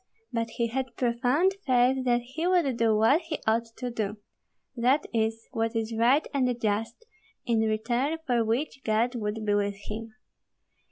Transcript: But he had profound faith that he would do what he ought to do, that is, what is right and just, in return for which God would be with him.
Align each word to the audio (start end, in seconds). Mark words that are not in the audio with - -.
But 0.33 0.49
he 0.57 0.65
had 0.69 0.95
profound 0.97 1.53
faith 1.63 2.05
that 2.05 2.21
he 2.21 2.47
would 2.47 2.75
do 2.75 2.95
what 2.97 3.21
he 3.21 3.37
ought 3.45 3.65
to 3.77 3.91
do, 3.91 4.17
that 4.75 5.05
is, 5.13 5.47
what 5.51 5.75
is 5.75 5.93
right 5.95 6.25
and 6.33 6.59
just, 6.59 7.05
in 7.45 7.59
return 7.59 8.17
for 8.25 8.43
which 8.43 8.83
God 8.83 9.13
would 9.13 9.45
be 9.45 9.53
with 9.53 9.75
him. 9.75 10.15